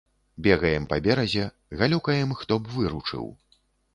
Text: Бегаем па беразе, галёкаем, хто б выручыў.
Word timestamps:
Бегаем 0.45 0.87
па 0.93 0.97
беразе, 1.07 1.43
галёкаем, 1.83 2.33
хто 2.39 2.59
б 2.65 2.73
выручыў. 2.79 3.29